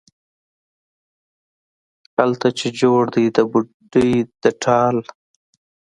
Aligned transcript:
هلته 2.17 2.47
چې 2.59 2.67
جوړ 2.81 3.01
دی 3.15 3.25
د 3.35 3.37
بوډۍ 3.51 4.11
د 4.41 4.45
ټال، 4.63 4.95